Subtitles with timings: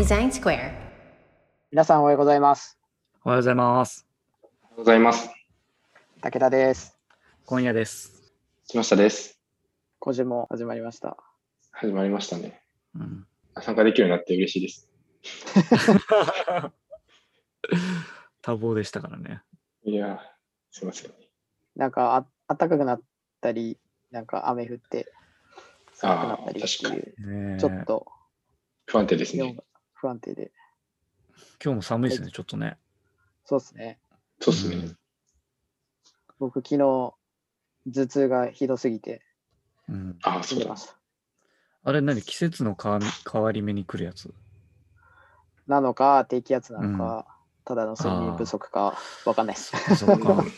[0.00, 0.72] Design Square.
[1.70, 2.78] 皆さんおはようございます。
[3.22, 4.06] おはようございます。
[4.42, 5.28] おはようございます。
[6.22, 6.98] 武田です。
[7.44, 8.32] 今夜です。
[8.66, 9.38] 木下です。
[9.98, 11.18] 今週も始まりました。
[11.70, 12.62] 始まりましたね。
[12.94, 13.26] うん、
[13.60, 14.88] 参加できるようになって嬉しいです。
[18.40, 19.42] 多忙でしたからね。
[19.82, 20.18] いやー、
[20.70, 21.12] すいません。
[21.76, 23.02] なんかあ暖かくなっ
[23.42, 23.78] たり、
[24.10, 25.12] なんか雨降って
[25.92, 28.06] 寒くなったりっていう、ちょっと
[28.86, 29.58] 不安定ですね。
[30.00, 30.50] 不安定で。
[31.62, 32.78] 今日も寒いですね、ちょっとね。
[33.44, 33.98] そうですね。
[34.40, 34.76] そうですね。
[34.76, 34.96] うん
[36.38, 37.14] 僕昨日頭
[37.84, 39.20] 痛がひどすぎて
[39.90, 40.74] うん、ああ、そうだ。
[41.82, 43.00] あれ何季節の変わ
[43.30, 44.32] 変わり目に来るやつ？
[45.66, 47.26] なのか、低気圧なのか、
[47.66, 49.96] ただの睡眠不足か、わかんないです。
[49.96, 50.42] そっか。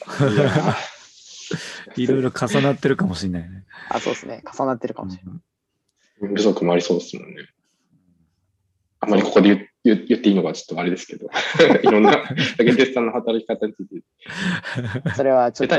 [1.97, 3.65] いろいろ重なってるかもしれないね。
[3.89, 4.45] あ、そうですね。
[4.57, 5.35] 重なってるかもしれない。
[5.35, 5.43] うんー
[6.37, 7.49] 不足もありそうですもんね。
[9.03, 11.27] あんまりここで言言言っていいのかちょっとあれですけど、
[11.83, 12.23] いろんな
[12.57, 14.03] 竹内さんの働き方について、
[15.17, 15.77] それはちょっと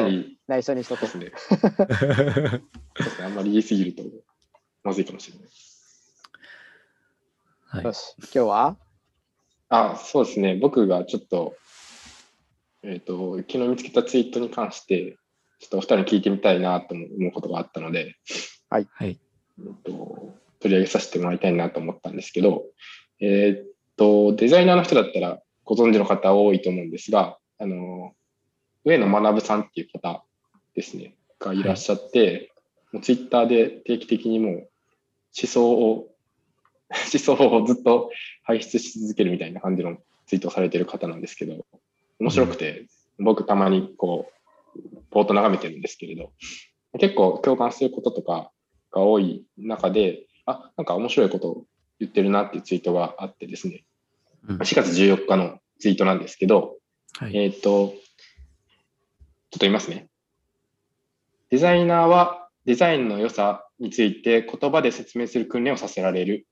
[0.47, 4.03] 内緒にしとこですね、そうですねあんまり言い過ぎると
[4.83, 5.47] まずいかもしれない。
[5.47, 5.49] う。
[7.77, 7.93] はいよ。
[7.93, 8.77] し、今日は？
[9.69, 10.55] あ、そうですね。
[10.55, 11.55] 僕がちょっと、
[12.83, 15.17] えっ、と、昨日見つけたツイートに関して、
[15.59, 18.17] ちょっとお二人に聞いてみたいなと思うことがあったので、
[18.69, 18.87] はい。
[19.01, 19.17] えっ
[19.85, 22.65] と、取り上げさせてもらいたいなと思ったんですけど、
[23.25, 28.11] えっと、デザイナーの人だったらご存知の方多いと思うんですが、あの、
[28.83, 30.25] 上野学さんっていう方
[30.75, 32.51] ですね、がいらっしゃって、
[32.91, 34.67] もうツイッターで定期的にもう思
[35.45, 36.09] 想を、
[36.91, 38.11] 思想をずっと
[38.43, 41.65] 排出し続けるみたいな感じのツイートをされてる方なんですけど、
[42.19, 42.87] 面白くて、
[43.19, 44.29] 僕たまにこ
[44.75, 44.79] う、
[45.11, 46.33] ぼーっと眺めてるんですけれど、
[46.99, 48.51] 結構共感することとか
[48.91, 51.65] が多い中で、あ、なんか面白いことを
[52.03, 53.83] 言ってるなっていうツイートがあってですね、
[54.47, 56.75] うん4月14日のツイートなんですけど、
[57.17, 57.37] はい。
[57.37, 57.93] えっ、と、ちょっ
[59.51, 60.07] と言いますね。
[61.49, 66.47] デザイナーはデザインの良さについて言葉で説明する訓練をさせられる。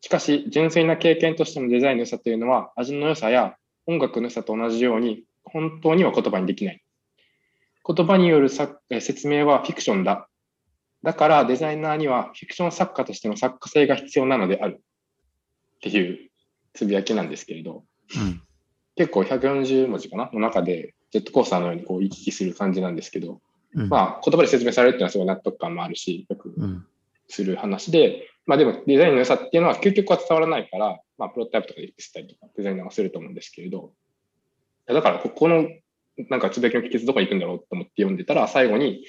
[0.00, 3.56] しかし、純粋な経験としてのデザインの良さというのは、味の良さや
[3.86, 6.82] 音楽の良さと同じように、本当には言葉にできない。
[7.86, 10.28] 言葉による説明はフィクションだ。
[11.04, 14.80] だからデザイナーにはフィクション作家としての作家性が必要なのである。
[15.76, 16.30] っていう
[16.72, 17.84] つぶやきなんですけれど、
[18.16, 18.40] うん。
[18.96, 20.30] 結構140文字かな？
[20.32, 23.42] の中で、ジェットコースターのようにこう行き来する感じなんですけど、
[23.74, 23.88] うん。
[23.90, 26.86] まあ言葉で説明されるっていうのはすごい納得感もあるし、よくうん
[27.28, 33.92] する話で、まあでもデザインの良さっていうのは究極は伝わらないから、まあプロトタイプとかで見せたりとかデザイナーはすると思うんですけれど、
[34.86, 35.68] だからここの
[36.30, 39.04] なんかつぶやきの秘訣どこに行くんだろうと思って読んでたら最後に、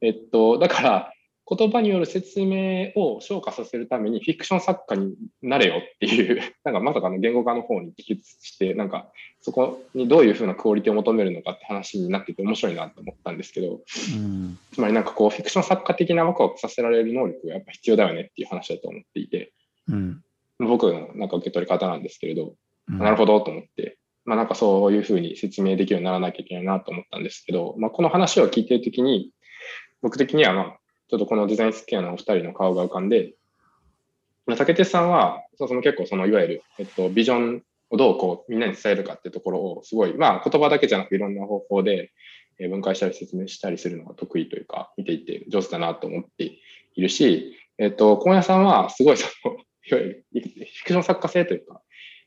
[0.00, 1.12] えっと、だから
[1.50, 9.10] 言葉による説明を昇華させるためにフィクション作家になれよっていう、 なんかまさかの言語化の方に帰結して、なんか
[9.40, 13.80] そこにどういうふうなクオリティを求めるのかって話になってて面白いなと思ったんですけど、
[14.14, 14.58] うん。
[14.72, 19.52] つまりなんかこうフィクション作家的なワクワクさせられる能力がやっぱ必要だよねっていう話だと思っていて、
[19.88, 20.22] うん。
[20.58, 22.56] 僕のなんか受け取り方なんですけれど、
[22.88, 22.98] うん。
[22.98, 29.30] なるほどと思って、まあなんかそういうふうに説明できるようにならなきゃいけないなと思ったんですけど、まあこの話を聞いているときに、
[30.02, 33.34] 僕的にはまあ、ちょっとこのデザインスキアのお二人の顔が浮かんで、
[34.56, 42.12] 竹手さんは、その結構そのいわゆる、えっと、ビジョンをどうこうみんなに伝えるかっていうところをすごい、まあ言葉だけじゃなくいろんな方法で
[42.58, 46.58] 分解したり説明したりするのが得意というか、見ていて上手だなと思って
[46.94, 49.56] いるし、えっと、今夜さんはすごいその、
[49.90, 51.80] いわゆるフィクション作家性というか、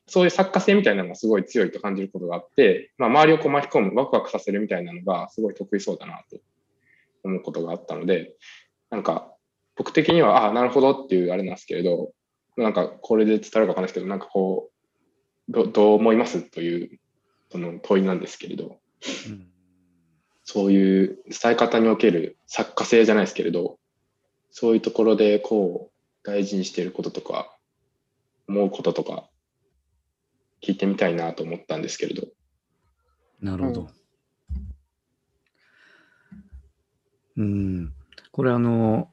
[0.07, 6.39] そういう作家性みたいなのがすごい強いと感じることがあって、まあ、周りをこう巻き込む、ワクワクさせるみたいなのがすごい得意そうだなと
[7.23, 8.33] 思うことがあったので、
[8.91, 9.33] なんか
[9.75, 12.11] 僕的には、ああ、なるほどっていうあれなんですけれど、
[12.57, 16.99] なんかこれで伝わるかわかんないですけど、なんかこう、どどう思いますという
[17.51, 18.77] その問いなんですけれど、
[19.27, 19.47] うん
[20.43, 23.77] そういう伝え方における作家性じゃないですけれど、
[24.49, 27.55] そういうところでこう大事にしていることとか、
[28.49, 29.29] 思うこととか、
[30.61, 32.27] 聞いてみたいなと思ったんですけれど。
[33.39, 33.87] なるほど。
[37.37, 37.93] うん。
[38.31, 39.09] これあの、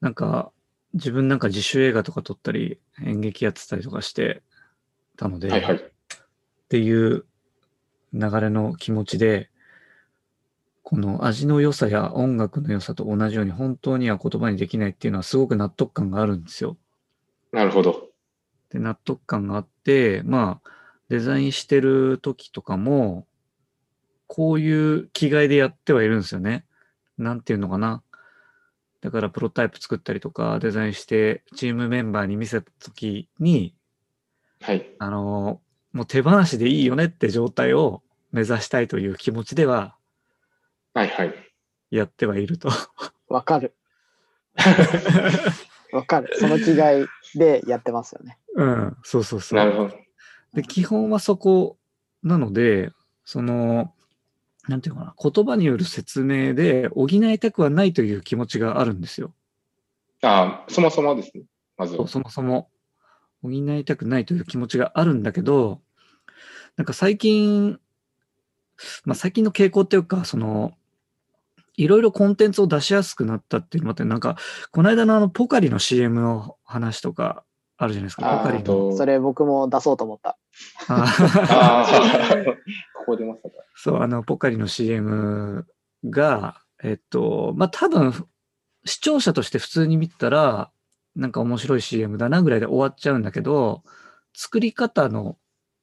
[0.00, 0.52] なんか、
[0.92, 4.42] 自分なんか自主映画とか撮ったり、演劇やってたりとかして
[5.16, 5.76] たので、はいはい。
[5.76, 5.80] っ
[6.68, 7.24] ていう
[8.12, 9.50] 流れの気持ちで、
[10.82, 16.76] この味の良さや音楽の良さと同じように本当には言葉にできないっていうのはすごく納得感があるんですよ。
[17.52, 18.10] なるほど。
[18.70, 20.70] で、納得感があって、まあ、
[21.08, 23.26] デザインしてる時とかも、
[24.26, 26.66] こういう気概でやってはいるんですよね。
[27.18, 28.02] なんていうのかな。
[29.00, 33.74] だからプロタイプ作ったりとかデザインしてチームメンバーに見せた時に、
[34.60, 34.86] はい。
[34.98, 35.60] あの
[35.92, 38.02] もう手放しでいいよねって状態を
[38.32, 39.96] 目指したいという気持ちでは
[40.94, 41.34] はいはい。
[41.90, 42.70] やってはいると。
[43.28, 43.74] わかる。
[45.92, 46.30] わかる。
[46.38, 48.38] その気概でやってますよね。
[48.54, 49.58] うん、そうそうそう。
[49.58, 49.96] なるほど。
[50.54, 51.78] で、基本はそこ
[52.22, 52.92] なので、
[53.24, 53.93] その、
[54.68, 59.34] なんていうのかな、言葉による説明で補いたくはないという気持ちがあるんですよ。
[60.22, 61.44] ああ、そもそもですね。
[61.76, 62.08] まずは。
[62.08, 62.68] そもそも
[63.42, 65.82] 補いたくないという気持ちがあるんだけど、
[66.76, 67.78] なんか最近、
[69.04, 70.72] まあ最近の傾向っていうか、その、
[71.76, 74.36] いろいろコンテンツを出しやすくなったっていうのもあって、なんか、
[74.70, 77.44] この間のあの、ポカリの CM の話とか
[77.76, 78.32] あるじゃないですか。
[78.32, 78.64] あーポカリの。
[78.64, 80.38] とそれ僕も出そうと思った。
[80.88, 81.04] あ
[81.50, 82.44] ああ、
[82.94, 83.56] ここ出ましたか。
[83.74, 85.66] そう、あの、ポカリの CM
[86.04, 88.12] が、えっと、まあ、多分、
[88.84, 90.70] 視聴者として普通に見たら、
[91.16, 93.82] なんか面白い CM だなぐらいで終わっちゃうんだけど、
[94.34, 95.38] 作り方の、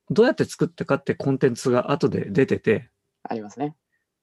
[0.09, 2.89] どうやって作ったかってコンテンツが後で出てて、
[3.23, 3.75] ありますね。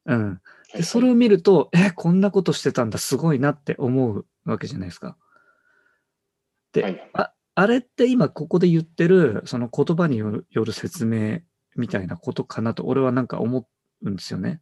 [0.07, 0.41] うん。
[0.75, 5.17] で、それを見ると、え、こんなことしてたんだ、すごいなって思うわけじゃないですか。
[6.73, 11.41] で、はいああれって今ここで言ってる、その言葉によるよる説明
[11.75, 13.69] みたいなことかなと、俺はなんか思
[14.03, 14.61] うんですよね。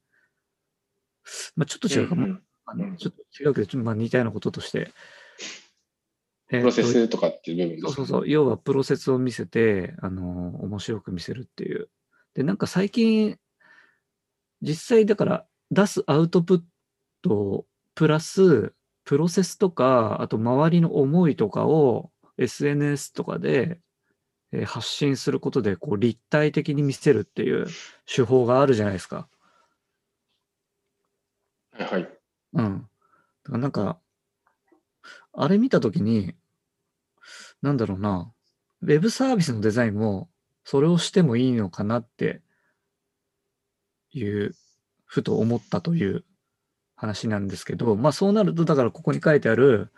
[1.56, 2.26] まあ、ちょっと違うかも。
[2.26, 4.90] んんあのちょっと違うけど、ちょっとまあ似たようなこととして。
[6.50, 8.28] えープロセとスとかっていう部分ですねそうそうそう。
[8.30, 11.90] 要はプロセスを見せて、あのー面白く見せるっていう。
[12.32, 13.36] で、なんか最近、
[14.62, 16.62] 実際だから出すアウトプッ
[17.20, 18.72] トプラス、
[19.04, 23.80] プロセスとか、あと周りの思いとかを SNS とかで、
[24.52, 27.66] えー発信することで、こう立体的に見せるっていう
[28.06, 29.28] 手法があるじゃないですか。
[31.72, 32.08] はいはい。
[32.54, 32.80] うん。
[32.80, 34.00] だからなんか、
[35.32, 36.34] あれ見たときに、
[37.62, 38.32] なんだろうな、
[38.82, 40.28] ウェブサービスのデザインも、
[40.64, 42.42] それをしてもいいのかなって
[44.12, 44.54] いう、
[45.04, 46.24] ふと思ったという
[46.96, 49.92] 話なんですけど、まあそうなると、だからここに書いてある、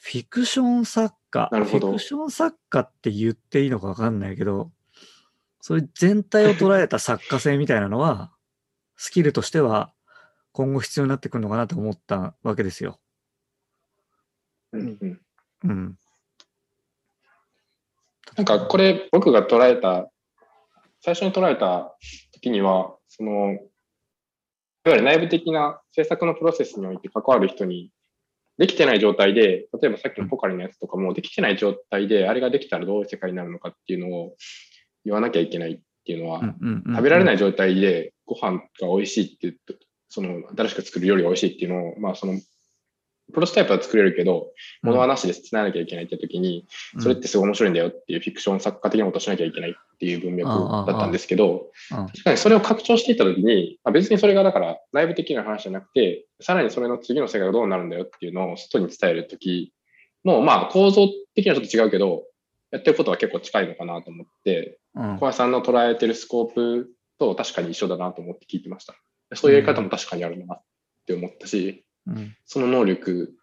[0.00, 4.70] フィクション作家、なるほどフィクション作家って言っていいのかわかんないけど、
[5.60, 8.32] そういう全体を捉えた作家性みたいなのは、
[8.96, 9.92] スキルとしては
[10.52, 13.00] 今後必要になってくるのかなと思ったわけですよ。
[14.72, 15.20] うんうん
[15.64, 15.98] うん。
[18.36, 20.10] なんかこれ僕が捉えた、
[21.00, 21.96] 最初に捉えた
[22.32, 27.90] 時には、その、いわゆる内部的な制作のプロセスにおいて関わる人に、
[28.58, 34.36] できてない状態で、例えばさっきのポカリのやつとかも、できてない状態で、あれができたらどういう世界になるのかっていうのを
[35.04, 36.40] 言わなきゃいけないっていうのは、
[36.88, 39.76] 食べられないい状態でご飯が美味しいって言って、
[40.08, 42.40] その新しく作る料理が美味しいっていうのを、まあその、
[43.32, 46.66] プロトタイプは作れるけど、物はなしで伝えなきゃいけないって時に、
[47.00, 49.70] それってすごい面白いんだよっていうフィクション作家的なことをしなきゃいけない。
[49.70, 50.50] っていう文脈
[50.90, 52.06] だったんですけど、うん。
[52.06, 59.72] 確かにそれを拡張していった時に、あ別にそれがだから内部的な話じゃなくて、さらにそれの次の世界がどうなるんだよっていうのを外に伝える時
[60.24, 62.24] も、まあ構造的にはちょっと違うけど、
[62.70, 65.14] やってることは結構近いのかなと思って、うん。
[65.16, 68.94] 小林さんの捉えてるスコープと確かに一緒だなと思って聞いてました。
[69.34, 70.62] そういうやり方も確かにあるなっ
[71.06, 73.34] て思ったし、うんその能力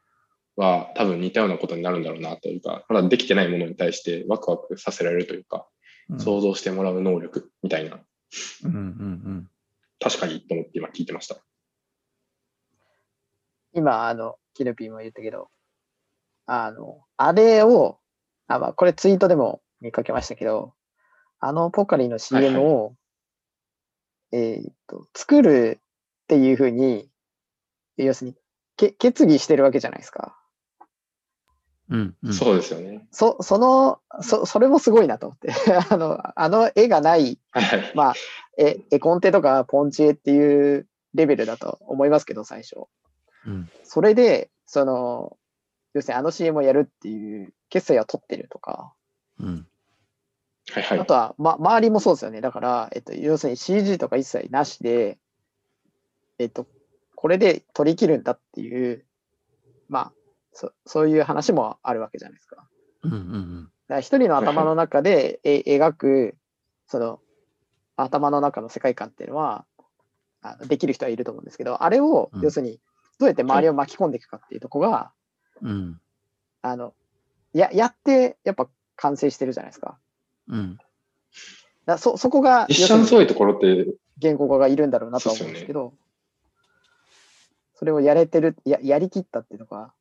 [0.56, 5.64] は多分似たようなことになるんだろうなというか、まだできてないものに対してワクワクさせられるというか、うん
[6.18, 8.00] 想像してもらう能力みたいな、
[8.64, 9.50] うんうん
[10.00, 11.38] 確かにと思って今聞いてました。
[13.74, 15.50] 今、あの、キルピーも言ったけど、
[16.46, 18.00] あの、あれを、
[18.48, 20.74] あ、まあ、これツイートでも見かけましたけど、
[21.40, 22.96] あのポカリの CM を、
[24.32, 25.80] えーっと、作る
[26.24, 27.10] っていうふうに、
[27.98, 28.38] 要するに、
[28.76, 30.38] け決議してるわけじゃないですか。
[31.94, 33.06] うんうんうんそうですよね。
[33.12, 35.54] そ、その、そ、それもすごいなと思って。
[35.90, 37.92] あの、あの絵がない、はいはい。
[37.94, 38.14] まあ、
[38.58, 42.88] え、絵コンテとかポンチ絵っていうレベルだと思いますけど、最初。
[43.46, 45.38] うんそれで、その、
[45.94, 48.94] 要するにあの CM をやるっていう決済を取ってるとか、
[49.40, 49.68] うん
[50.72, 51.00] はいはい。
[51.00, 52.42] あとは、ま、周りもそうですよね。
[52.42, 55.20] だから、えっと、要するに CG とか一切なしで、
[56.40, 56.66] えっと、
[57.16, 59.06] これで取り切るんだっていう、
[59.90, 60.14] まあ、
[60.54, 62.56] そそういう話もあるわけじゃないですか。
[62.56, 62.70] だか
[63.04, 63.72] うんうん。
[63.88, 66.38] ら一人の頭の中でえ描く、
[66.88, 67.20] その、
[67.96, 69.66] 頭の中の世界観っていうのは、
[70.42, 72.80] あのできる人はいると思うんですけど、あれをうん、要するに、
[73.20, 75.12] どうやって周りを巻き込んでいくかっていうところが、
[75.62, 76.00] うん。
[76.62, 76.94] あの、
[77.54, 79.98] や、やって、やっぱ完成してるじゃないですか。
[80.48, 80.78] うん。
[81.86, 85.94] だそ、そこが、一緒にそういうところって、言語化がいるんだろうなとは思うんですけど、
[87.76, 89.94] それをやれてる、ややりきったっていうのが、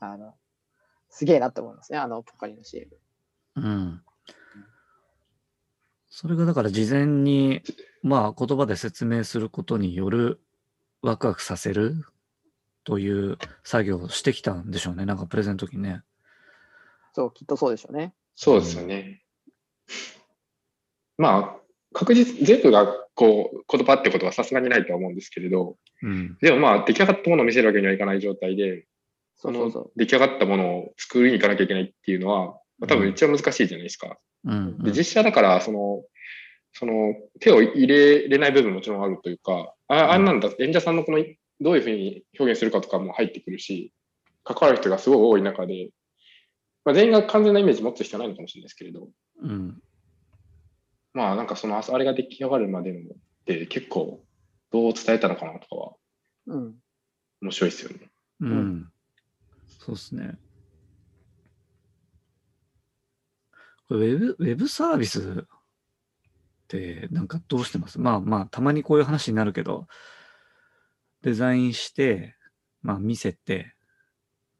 [0.00, 0.34] あの、
[1.08, 2.88] すげえなって思いますね、あのポカリの CM。
[3.56, 4.02] うん。
[6.08, 7.62] それがだから事前に、
[8.02, 10.40] まあ言葉で説明することによる
[11.02, 12.04] ワクワクさせる
[12.84, 15.04] という作業をしてきたんでしょうね。
[15.04, 16.02] なんかプレゼント時にね。
[17.12, 18.14] そう、きっとそうでしょうね。
[18.34, 19.22] そうですよね。
[21.18, 21.60] まあ、
[21.92, 26.38] 確実、全部がこう、言葉ってことはさすがにないとは思うんですけれど、うん。
[26.40, 28.86] でもまあ、出来上がったものを見せるわけにはいかない状態で、
[29.40, 29.90] そうの。
[29.96, 32.46] 出来上がったものを作りに行かなきゃいけないっていうのは、
[32.78, 34.18] まあ多分一番難しいじゃないですか。
[34.44, 34.78] うん。
[34.82, 36.02] で実写だから、その、
[36.72, 41.24] その、手を入れれない部分ももちろんあるというか、ああんなんだ、演者さんのこの、
[41.60, 43.92] どういうふうに表現するかとかも入ってくるし、
[44.44, 45.90] 関わる人がすごい多い中で、
[46.84, 49.08] まあ、全員が完全なイメージ持つ必要はないのかもしれないですけれど、
[49.42, 49.82] うん。
[51.12, 53.02] まあなんかその、あれが出来上がるまでのっ
[53.46, 54.22] て結構、
[54.70, 55.92] どう伝えたのかなとかは
[56.46, 56.74] うん。
[57.42, 58.10] 面白いですよね。
[58.40, 58.92] うん。
[59.82, 60.34] そうですね。
[63.88, 65.46] これウェブ、ウェブサービスっ
[66.68, 67.98] てなんかどうしてます？
[67.98, 69.88] まあまあ、たまにこういう話になるけど、
[71.22, 72.36] デザインして、
[72.82, 73.74] まあ見せて、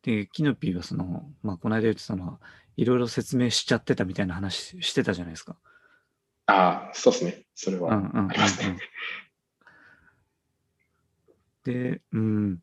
[0.03, 2.41] で、キノピーはその、まあこの間言ってたのは、
[2.77, 5.59] いろいろ説明しちゃってたみたいな話してたじゃないですか。
[6.47, 7.45] ああ、そうですね。
[7.55, 7.95] それは。
[7.95, 8.79] うんうんうんうんありますね。
[11.63, 12.63] で、うん。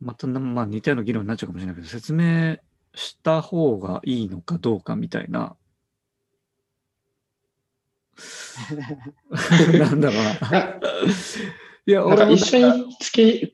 [0.00, 2.56] またな、まあ似たような議論になっちゃうかもしれないけど、説明
[2.94, 5.56] した方がいいのかどうかみたいな。
[9.78, 10.30] なんだろうな。
[10.42, 10.80] あ
[11.86, 13.52] いや、俺も一緒につけ、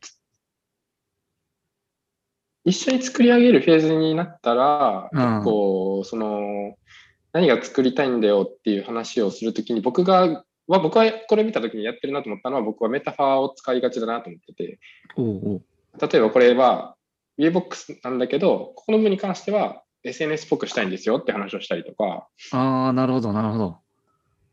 [2.64, 6.76] 一緒に作り上げるフェーズになったら、うん結構、その、
[7.32, 14.80] 何が作りたいんだよっていう話をするときに、僕が、は僕はこれ見たときにやってるなと思ったのは、僕はメタファーを使いがちだなと思ってて、
[15.16, 15.62] おうおう
[16.00, 16.96] 例えばこれは
[17.38, 23.78] VBOX なんだけど、ここの部分に関しては SNS っぽくしたいんですよって話をしたりとか、ああ、なるほど、なるほど。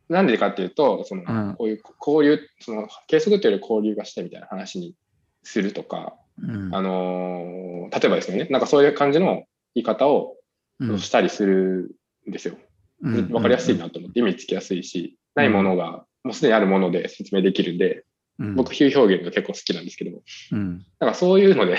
[0.09, 1.55] なんでかっていうと、そのうん。
[1.55, 4.95] こういう交流、その計測というより交流がしたいみたいな話に
[5.43, 6.75] するとか、うん。
[6.75, 9.43] あのー例えばですよね、なんかそういう感じの
[9.75, 10.35] 言い方を
[10.79, 10.99] うん。
[10.99, 11.95] したりする
[12.27, 12.55] んですよ。
[13.01, 13.31] うん。
[13.31, 18.03] わかりやすいなと思って、意味つきやすいし、ないものが、もうすでにあるもので説明できるんで、うん
[18.39, 20.21] 僕、比喩表現が結構好きなんですけど、
[20.51, 21.77] うんなんかそういうので、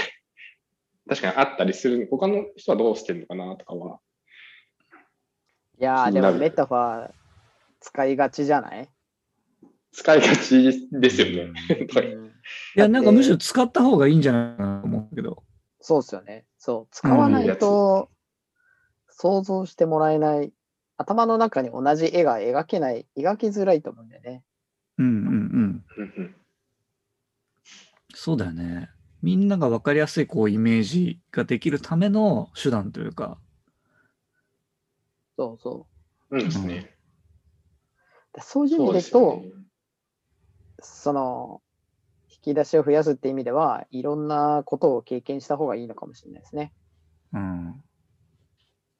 [1.08, 4.00] 確かにあったりする、他の人はどうしてるのかなとかは、
[5.78, 7.12] いやー、でもメタファー
[7.80, 8.88] 使いがちじゃない、
[9.92, 11.52] 使いがちですよね。
[11.72, 12.34] うん
[12.76, 15.42] いや、なんかむしろ使った方がいいんじゃないかなと思うけど。
[15.80, 16.44] そうですよね。
[16.58, 16.94] そう。
[16.94, 18.10] 使わないと
[19.08, 20.52] 想像してもらえない。
[20.96, 24.42] 頭の中に同じ絵が描けない、描きづらいと思うんだよね。
[24.98, 26.36] うんうんうん。
[28.14, 28.90] うんうんそうだよね。
[29.22, 33.38] みんなが分かりやすいこうイメージができるための手段というか。
[35.36, 35.86] そうそ
[36.30, 36.94] うんですね。
[38.36, 38.40] う。
[38.40, 39.50] そういう意味ですと、よね。
[40.80, 41.62] その、
[42.30, 46.72] 引き出しを増やすって意味では、いろんなことを経験した方がいいのかもしれないですね。
[47.32, 47.82] うん。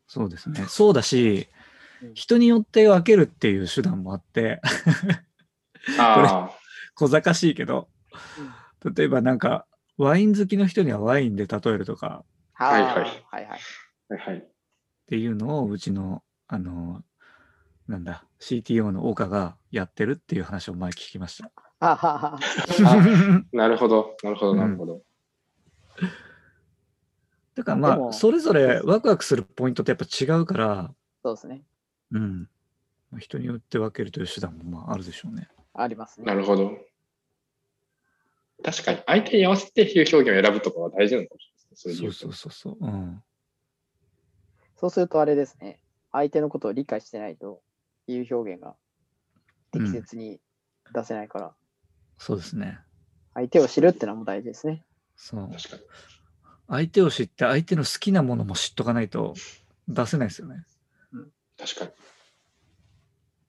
[0.06, 0.64] そうですね。
[0.68, 1.49] そうだし
[2.02, 4.61] うん、人によって分けるっていう手段もあって、
[5.99, 6.50] あ
[6.94, 7.88] 小賢しいけど、
[8.84, 12.24] 例えばなんか、ワイン好きの人にはワインで例えるとか
[12.54, 14.38] はいはいはいはいはい。
[14.38, 14.42] っ
[15.06, 17.02] ていうのをうちの、あの、
[17.88, 21.50] なんだ、CTO の岡がやってるっていう話を前聞きました。
[21.80, 22.38] あはは
[23.52, 25.02] なるほど、なるほど、なるほど。
[27.54, 31.62] だからまあ、それぞれワクワクするポイントってやっぱ違うから、そうですね。
[32.12, 32.48] うん。
[33.10, 35.48] まあ人によって分けるという手段もまああるでしょうね。
[35.74, 36.26] ありますね。
[36.26, 36.72] なるほど。
[38.62, 41.94] 確かに、相手に合わせて比喩表現を選ぶとかは大事なのかもしれないですね。
[41.94, 42.76] そうそそううそうそう。
[42.80, 43.23] うん。
[44.76, 45.80] そうするとあれですね。
[46.12, 47.62] 相手のことを理解してないと、
[48.06, 48.76] いう表現が
[49.73, 50.40] 適切に
[50.92, 51.54] 出せないから、
[52.18, 52.78] そうですね。
[53.34, 54.84] 相手を知るってのも大事ですね。
[55.16, 55.49] そう。
[55.50, 55.82] 確かに。
[56.68, 59.34] 相手を知って相手の好きなものも知っとかないと
[59.88, 60.64] 出せないですよね。
[61.58, 61.90] 確かに。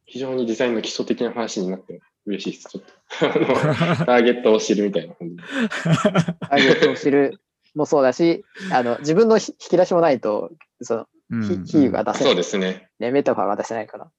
[0.06, 2.70] 非常にデザインの基礎的な話になって嬉しいです。
[2.70, 2.94] ちょっと。
[3.20, 5.38] ターゲットを知るみたいな感じ。
[5.38, 7.40] ターゲットを知る
[7.76, 12.90] もそうだし、あの自分のひ引き出しもないと、そのうんひ比喩が出せない、そうですね。
[13.00, 13.12] ね。
[13.12, 14.12] メタファーが出せないから。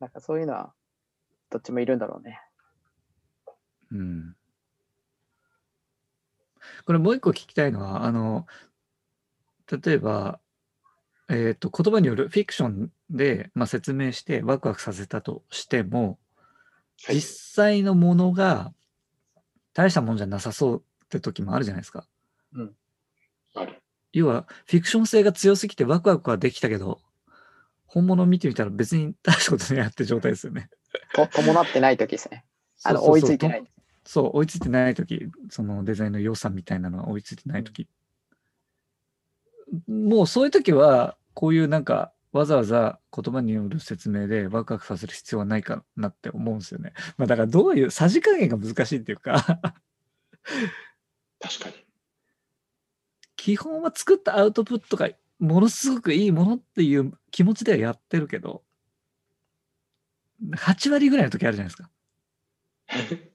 [0.00, 0.72] なんかそういうのは、
[1.50, 2.40] どっちもいるんだろうね。
[3.92, 4.36] うん。
[6.84, 8.46] これもう一個聞きたいのは、あの、
[9.70, 10.40] 例えば、
[11.28, 16.16] えっ、と、言葉によるフィクションで、まあ、説明してワクワクさせたとしても、はい
[17.08, 17.20] 実
[17.54, 18.72] 際のものが
[19.74, 22.06] 大したもんじゃなさそうって時もあるじゃないですか。
[23.54, 23.82] ある。
[24.12, 27.00] 要は、フィクション性が強すぎてワクワクはできたけど、
[27.86, 30.70] 本物を見てみたら別に大したことねえやって状態ですよね。
[31.14, 32.44] と伴ってない時ですね。
[32.84, 33.64] あの、追いついてない。
[34.04, 37.88] そう、追いついてないとき、そのデザインの良さみたいなのは追いついてないとき。
[39.88, 46.92] もうそういうときは、こういうなんか、わざわざ言葉による説明でワクワクさせる必要はないかなって思うんですよね。
[47.16, 49.60] まあだからどういう、さじ加減が難しいっていうか、
[51.40, 51.74] 確かに。
[53.36, 58.62] 基本は作ったアウトプットがものすごくいいものっていう気持ちではやってるけど、
[60.54, 61.90] 8割ぐらいの時あるじゃないですか。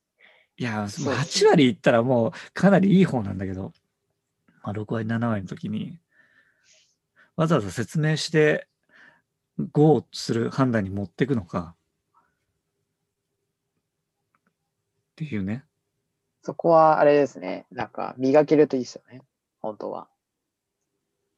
[0.58, 3.74] いや、そう8割いったらもうかなりいい方なんだけど、
[4.64, 6.00] まあ、6割、7割の時に、
[7.36, 8.68] わざわざ説明して、
[9.72, 11.76] GO する判断に持っていくのか、
[15.12, 15.64] っていうね。
[16.44, 17.66] そこはあれですね。
[17.72, 19.22] なんか磨けるといいですよね。
[19.62, 20.08] 本当は。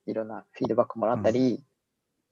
[0.06, 1.64] いろんなフィードバックもらったり、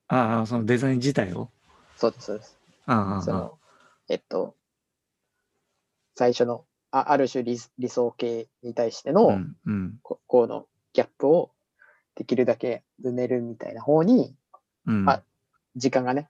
[0.08, 1.50] ああ、そのデザイン自体を。
[1.96, 2.60] そうです、そうです。
[2.86, 3.60] ああああ、その、
[4.10, 4.56] えっと、
[6.16, 11.52] 最初の、あある種理理想形に対しての、うん、うん、ここのギャップを
[12.16, 14.36] できるだけ埋めるみたいな方に、
[14.86, 15.10] うん。
[15.10, 15.24] あ
[15.76, 16.30] 時間がね、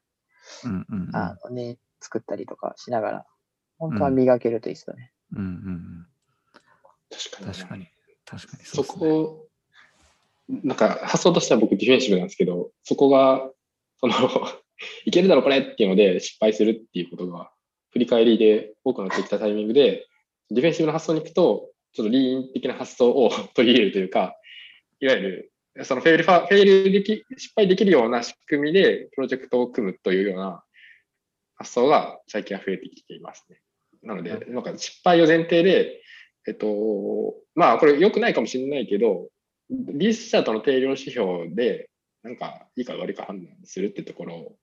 [0.64, 1.16] うん、うん、うん。
[1.16, 3.26] あのね、作ったりとかしながら、
[3.78, 5.12] 本当は磨けるといいですよね。
[5.34, 6.08] うんうんうん。
[7.10, 7.54] 確かに。
[7.54, 7.88] 確かに。
[8.26, 9.48] 確かにそねこ、
[10.64, 13.50] なんか発想としては僕ディフェンシブなんですけど、そこが、
[14.00, 14.14] その、
[15.06, 17.52] いけるだろこれっていうので失敗するっていうことが、
[17.92, 20.08] 振り返りで多くなってきたタイミングで、
[20.50, 24.36] ディフェンシブの発想に行くと、ちょっとリーン的な発想を 取り入れるというか、
[25.00, 25.51] いわゆる、
[25.84, 30.64] そのフェイルファ、フェイルでき、失敗できるような仕組みでプロジェクトを組むというような
[31.56, 33.60] 発想が最近は増えてきていますね。
[34.04, 36.02] なので、なんか失敗を前提で、
[36.48, 39.30] えっと、まあこれ良くないかもしれないけど、
[39.70, 41.90] リースチャートの定量指標で、
[42.24, 44.58] なんかいいか悪いか判断するってところ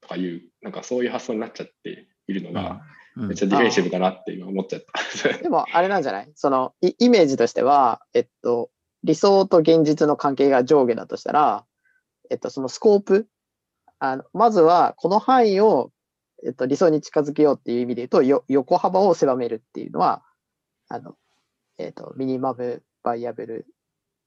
[0.00, 2.82] とかいう、なんかそういう発想になっちゃっているのが、
[3.14, 3.28] うん。
[3.28, 4.82] めっちゃディフェンシブだなって今思っちゃっ
[5.22, 5.38] た。
[5.38, 6.32] でも、あれなんじゃない？
[6.34, 8.70] そのイ、イメージとしては、えっと、
[9.04, 11.64] 理想と現実の関係が上下だとしたら、
[12.30, 13.28] えっと、そのスコープ、
[13.98, 15.90] あのまずはこの範囲を、
[16.44, 20.22] えっと、理想に近づけようっていう意味で言うと、よ横幅を狭めるっていうのは、
[20.88, 21.16] あの、
[21.78, 23.66] えっと、ミニマムバイアブル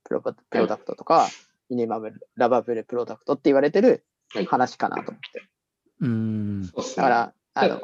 [0.03, 1.27] プロプロダクトとか、
[1.69, 5.43] ミニマムラバブルプロダクトって言われてるはい話かなと思って。
[6.01, 6.63] うん。
[6.65, 7.81] そうっすねだから、あの、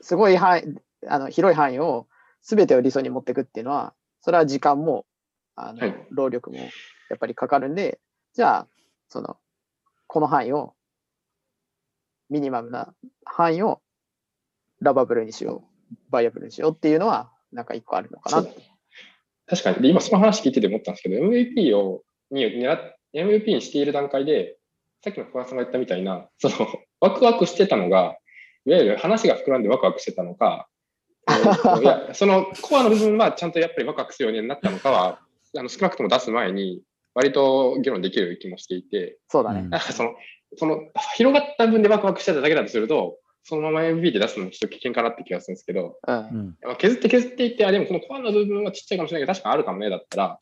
[0.00, 0.62] すごい範囲、
[1.08, 2.06] あの、広い範囲を
[2.42, 5.06] 全てを理想に持っていくっていうのは、それは時間も、
[5.56, 8.00] あの、はい労力もやっぱりかかるんで、
[8.34, 8.68] じゃあ、
[9.08, 9.36] その、
[10.06, 10.74] この範囲を、
[12.30, 13.82] ミニマムな範囲を
[14.80, 18.48] ラバブルにしよう、バイアブルにしようっていうのは、なんか一個あるのかな。
[19.46, 19.82] 確かに。
[19.82, 24.56] で、今その話聞いてて思ったんですけど、MVP を、に狙っ MVP にしている段階で、
[25.02, 26.54] さっきの小川さんが言ったみたいな、その、
[27.00, 28.16] ワクワクしてたのが、
[28.66, 30.68] いわゆる話が膨らんでワクワクしてたのか、
[31.28, 35.20] えーいや、そのコアの部分はちゃんとやっぱりワクワクするようになったのかは、
[35.56, 36.82] あの少なくとも出す前に、
[37.14, 39.68] 割と議論できる気もしていて、そうだね。
[39.92, 40.14] その、
[40.56, 40.80] その、
[41.16, 46.16] 広がった分でワクワクしてただけだとすると、そのまま MVP で出すのもちょっと危険かなって気がするんですけど、うん。
[46.16, 46.56] うん。
[46.62, 50.40] まあ削って削っていって、あ、でもこのコアの部分はちっちゃいかもしれないけど、確かにあるかもね、だったら、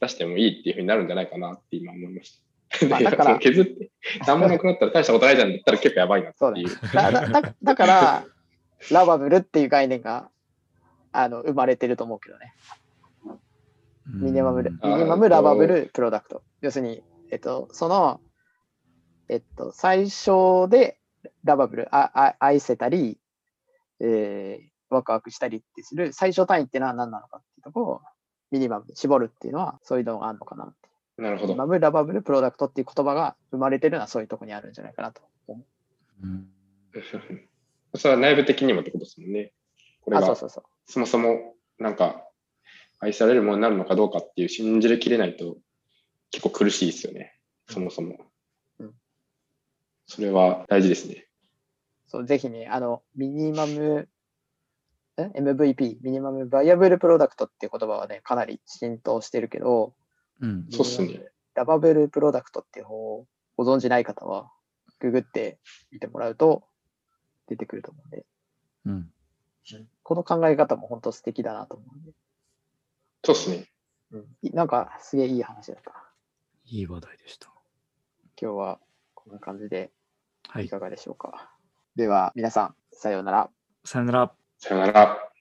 [0.00, 2.40] 出してもいいっていうふうになるんじゃないかなって今思いまし
[2.80, 2.86] た。
[2.88, 3.90] まあでだから 削って、
[4.26, 6.92] 何もなくなったら大したことないじゃんって言ったら結構やばいなってそうだねいう。。
[6.92, 8.24] だだだだから、
[8.90, 10.30] ラバブルっていう概念が、
[11.12, 12.54] あの、生まれてると思うけどね。
[14.06, 16.42] ミニマムミニマムラバブルプロダクト。
[16.60, 18.20] 要するに、えっと、その、
[19.28, 20.98] えっと、最初で
[21.44, 23.18] ラバブル、ああ愛せたり、
[24.00, 28.00] えーワクワクしたりってする最小単位っていうのは何なのかっていうところを
[28.50, 31.22] ミニマムで絞るっていうのはそういうのがあるのかなって。
[31.22, 31.48] なるほど。
[31.48, 35.64] ミニマムラバブルプロダクトっていう言葉が生まれてるのはそういうところにあるんじゃないかなと思
[36.22, 36.26] う。
[36.26, 36.46] うん
[37.96, 39.52] それは内部的にもってことですもんね。
[40.00, 40.64] これあ、がそうそうそう。
[40.86, 42.24] そもそもなんか
[43.04, 45.58] 愛されるものになるのかどうかっていう信じきれないと
[46.30, 47.38] 結構苦しいですよね。
[47.68, 48.16] そもそも
[48.78, 48.94] うん。
[50.06, 51.26] それは大事ですね。
[52.06, 54.08] そう、ぜひね、あの、ミニマム、
[55.16, 59.94] え？MVP、ミニマムバイアブルプロダクトっていう言葉はね、かなり浸透してるけど、
[60.40, 60.66] うん。
[60.70, 61.28] そうっすね。
[61.54, 64.50] ラバブルプロダクトっていう方をご存知ない方は、
[64.98, 65.58] ググって
[65.92, 66.64] みてもらうと
[67.48, 68.26] 出てくると思うんで、
[68.86, 69.10] うん。
[70.02, 72.12] この考え方も本当素敵だなと思うんで、
[73.24, 73.64] そうですね。
[74.12, 75.92] うんい、なんかすげえいい話だった。
[76.66, 77.48] いい話題でした。
[78.40, 78.80] 今日は
[79.14, 79.90] こんな感じで
[80.48, 80.68] はいい。
[80.68, 81.50] かがでしょうか。
[81.96, 83.50] では皆さん、さようなら。
[83.84, 84.34] さよなら。
[84.58, 85.33] さよなら。